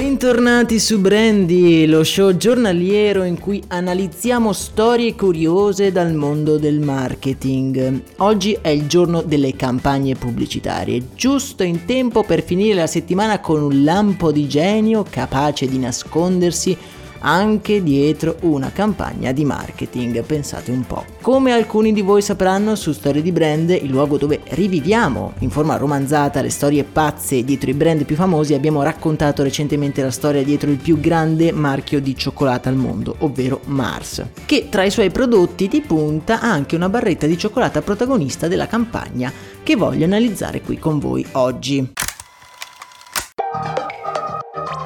[0.00, 8.04] Bentornati su Brandy, lo show giornaliero in cui analizziamo storie curiose dal mondo del marketing.
[8.16, 13.62] Oggi è il giorno delle campagne pubblicitarie, giusto in tempo per finire la settimana con
[13.62, 16.74] un lampo di genio capace di nascondersi
[17.20, 21.04] anche dietro una campagna di marketing, pensate un po'.
[21.20, 25.76] Come alcuni di voi sapranno, su Storie di Brand, il luogo dove riviviamo in forma
[25.76, 30.70] romanzata le storie pazze dietro i brand più famosi, abbiamo raccontato recentemente la storia dietro
[30.70, 35.68] il più grande marchio di cioccolata al mondo, ovvero Mars, che tra i suoi prodotti
[35.68, 39.32] di punta ha anche una barretta di cioccolata protagonista della campagna
[39.62, 41.92] che voglio analizzare qui con voi oggi.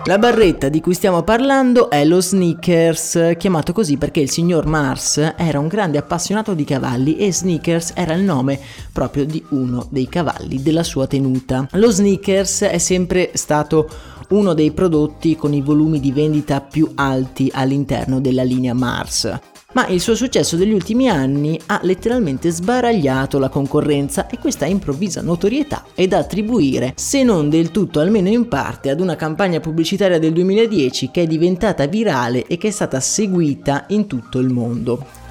[0.07, 5.17] La barretta di cui stiamo parlando è lo Snickers, chiamato così perché il signor Mars
[5.35, 8.61] era un grande appassionato di cavalli e Snickers era il nome
[8.93, 11.67] proprio di uno dei cavalli della sua tenuta.
[11.73, 13.89] Lo Snickers è sempre stato
[14.29, 19.87] uno dei prodotti con i volumi di vendita più alti all'interno della linea Mars ma
[19.89, 25.85] il suo successo degli ultimi anni ha letteralmente sbaragliato la concorrenza e questa improvvisa notorietà
[25.95, 30.33] è da attribuire, se non del tutto almeno in parte, ad una campagna pubblicitaria del
[30.33, 35.24] 2010 che è diventata virale e che è stata seguita in tutto il mondo.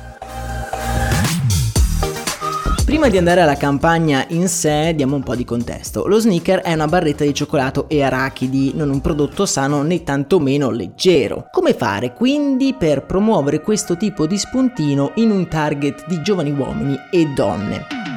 [3.04, 6.08] Prima di andare alla campagna in sé, diamo un po' di contesto.
[6.08, 10.69] Lo sneaker è una barretta di cioccolato e arachidi, non un prodotto sano né tantomeno
[10.69, 11.50] leggero.
[11.52, 16.97] Come fare quindi per promuovere questo tipo di spuntino in un target di giovani uomini
[17.12, 18.12] e donne?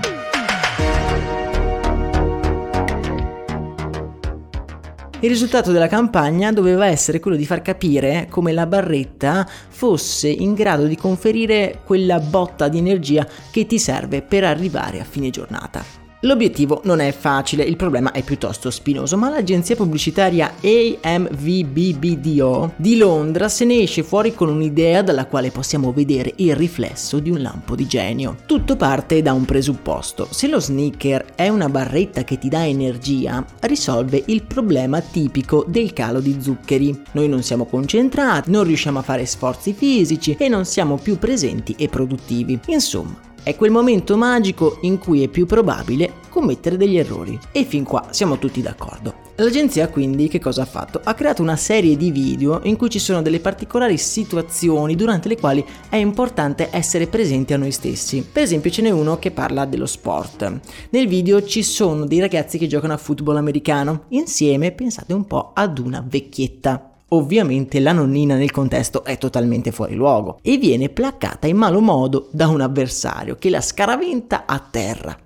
[5.21, 10.53] Il risultato della campagna doveva essere quello di far capire come la barretta fosse in
[10.53, 16.05] grado di conferire quella botta di energia che ti serve per arrivare a fine giornata.
[16.26, 20.54] L'obiettivo non è facile, il problema è piuttosto spinoso, ma l'agenzia pubblicitaria
[21.00, 27.20] AMVBBDO di Londra se ne esce fuori con un'idea dalla quale possiamo vedere il riflesso
[27.20, 28.38] di un lampo di genio.
[28.44, 30.26] Tutto parte da un presupposto.
[30.28, 35.92] Se lo sneaker è una barretta che ti dà energia, risolve il problema tipico del
[35.92, 37.03] calo di zuccheri.
[37.12, 41.76] Noi non siamo concentrati, non riusciamo a fare sforzi fisici e non siamo più presenti
[41.78, 42.59] e produttivi.
[42.66, 47.38] Insomma, è quel momento magico in cui è più probabile commettere degli errori.
[47.52, 49.14] E fin qua siamo tutti d'accordo.
[49.36, 51.00] L'agenzia quindi che cosa ha fatto?
[51.04, 55.38] Ha creato una serie di video in cui ci sono delle particolari situazioni durante le
[55.38, 58.26] quali è importante essere presenti a noi stessi.
[58.32, 60.60] Per esempio ce n'è uno che parla dello sport.
[60.90, 64.06] Nel video ci sono dei ragazzi che giocano a football americano.
[64.08, 66.95] Insieme pensate un po' ad una vecchietta.
[67.10, 72.28] Ovviamente la nonnina nel contesto è totalmente fuori luogo e viene placcata in malo modo
[72.32, 75.16] da un avversario che la scaraventa a terra.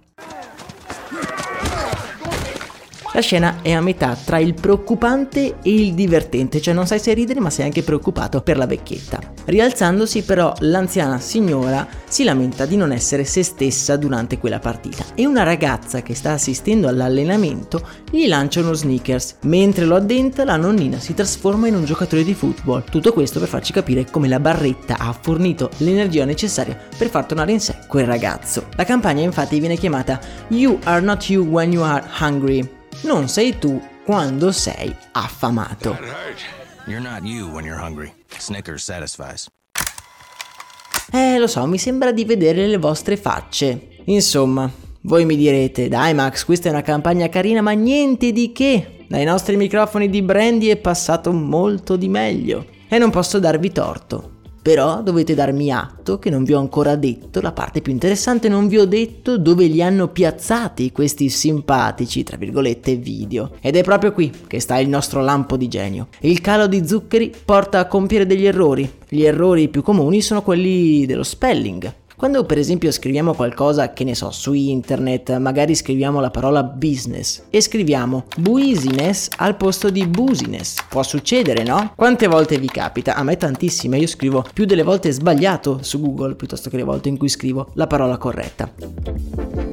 [3.13, 7.13] La scena è a metà tra il preoccupante e il divertente, cioè non sai se
[7.13, 9.19] ridere ma sei anche preoccupato per la vecchietta.
[9.47, 15.27] Rialzandosi però l'anziana signora si lamenta di non essere se stessa durante quella partita e
[15.27, 19.39] una ragazza che sta assistendo all'allenamento gli lancia uno sneakers.
[19.43, 22.85] Mentre lo addenta la nonnina si trasforma in un giocatore di football.
[22.89, 27.51] Tutto questo per farci capire come la barretta ha fornito l'energia necessaria per far tornare
[27.51, 28.67] in sé quel ragazzo.
[28.77, 33.59] La campagna infatti viene chiamata You are not you when you are hungry non sei
[33.59, 35.97] tu quando sei affamato.
[36.87, 38.13] You're not you when you're hungry.
[38.39, 39.49] Snickers satisfies.
[41.13, 43.99] Eh, lo so, mi sembra di vedere le vostre facce.
[44.07, 44.71] Insomma,
[45.03, 49.05] voi mi direte, dai Max, questa è una campagna carina, ma niente di che.
[49.09, 52.67] Dai nostri microfoni di brandy è passato molto di meglio.
[52.89, 54.40] E non posso darvi torto.
[54.63, 58.69] Però dovete darmi atto che non vi ho ancora detto la parte più interessante, non
[58.69, 63.53] vi ho detto dove li hanno piazzati questi simpatici, tra virgolette, video.
[63.61, 66.09] Ed è proprio qui che sta il nostro lampo di genio.
[66.21, 68.91] Il calo di zuccheri porta a compiere degli errori.
[69.09, 74.15] Gli errori più comuni sono quelli dello spelling, Quando per esempio scriviamo qualcosa, che ne
[74.15, 80.85] so, su internet, magari scriviamo la parola business e scriviamo business al posto di business.
[80.87, 81.95] Può succedere, no?
[81.97, 83.15] Quante volte vi capita?
[83.15, 87.09] A me tantissime, io scrivo più delle volte sbagliato su Google piuttosto che le volte
[87.09, 89.70] in cui scrivo la parola corretta.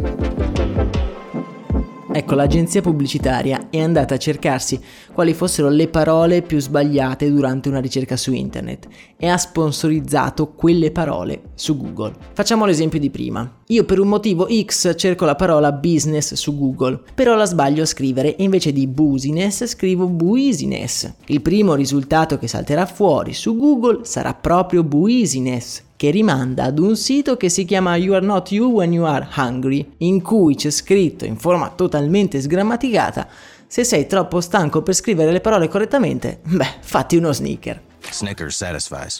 [2.18, 4.82] Ecco, l'agenzia pubblicitaria è andata a cercarsi
[5.14, 10.90] quali fossero le parole più sbagliate durante una ricerca su internet e ha sponsorizzato quelle
[10.90, 12.16] parole su Google.
[12.34, 13.58] Facciamo l'esempio di prima.
[13.70, 17.86] Io per un motivo X cerco la parola business su Google, però la sbaglio a
[17.86, 21.12] scrivere e invece di business scrivo business.
[21.26, 26.96] Il primo risultato che salterà fuori su Google sarà proprio business che rimanda ad un
[26.96, 30.70] sito che si chiama You Are Not You When You Are Hungry, in cui c'è
[30.70, 33.28] scritto in forma totalmente sgrammaticata
[33.68, 37.82] se sei troppo stanco per scrivere le parole correttamente, beh, fatti uno sneaker.
[38.12, 39.20] Snickers satisfies.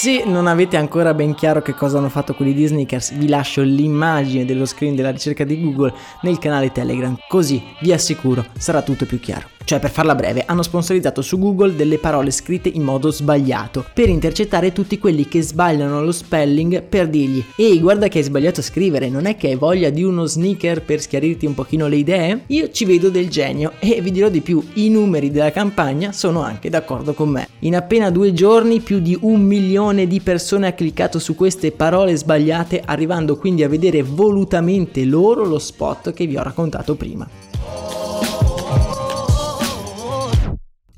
[0.00, 3.62] Se non avete ancora ben chiaro che cosa hanno fatto quelli di Sneakers, vi lascio
[3.62, 5.92] l'immagine dello screen della ricerca di Google
[6.22, 9.48] nel canale Telegram, così vi assicuro sarà tutto più chiaro.
[9.68, 14.08] Cioè, per farla breve, hanno sponsorizzato su Google delle parole scritte in modo sbagliato, per
[14.08, 18.62] intercettare tutti quelli che sbagliano lo spelling per dirgli Ehi, guarda che hai sbagliato a
[18.62, 22.44] scrivere, non è che hai voglia di uno sneaker per schiarirti un pochino le idee?
[22.46, 26.40] Io ci vedo del genio e vi dirò di più, i numeri della campagna sono
[26.40, 27.48] anche d'accordo con me.
[27.58, 32.16] In appena due giorni più di un milione di persone ha cliccato su queste parole
[32.16, 37.28] sbagliate, arrivando quindi a vedere volutamente loro lo spot che vi ho raccontato prima.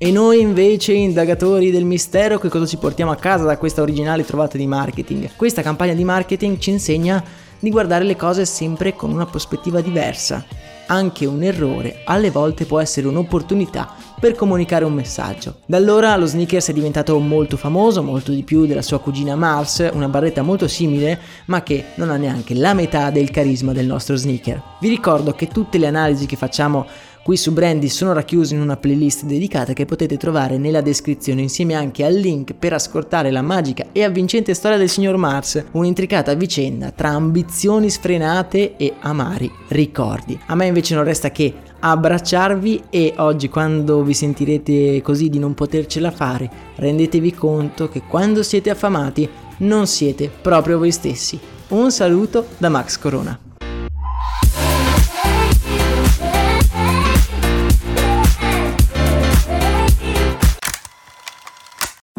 [0.03, 4.25] E noi invece, indagatori del mistero, che cosa ci portiamo a casa da questa originale
[4.25, 5.31] trovata di marketing?
[5.37, 7.23] Questa campagna di marketing ci insegna
[7.59, 10.45] di guardare le cose sempre con una prospettiva diversa.
[10.93, 15.59] Anche un errore alle volte può essere un'opportunità per comunicare un messaggio.
[15.65, 19.89] Da allora lo sneakers è diventato molto famoso, molto di più della sua cugina Mars,
[19.93, 24.17] una barretta molto simile, ma che non ha neanche la metà del carisma del nostro
[24.17, 24.61] sneaker.
[24.81, 26.85] Vi ricordo che tutte le analisi che facciamo
[27.23, 31.75] qui su Brandy sono racchiusi in una playlist dedicata che potete trovare nella descrizione insieme
[31.75, 36.91] anche al link per ascoltare la magica e avvincente storia del signor Mars, un'intricata vicenda
[36.91, 40.39] tra ambizioni sfrenate e amari ricordi.
[40.47, 45.55] A me invece non resta che abbracciarvi e oggi quando vi sentirete così di non
[45.55, 49.29] potercela fare, rendetevi conto che quando siete affamati
[49.59, 51.39] non siete proprio voi stessi.
[51.69, 53.50] Un saluto da Max Corona.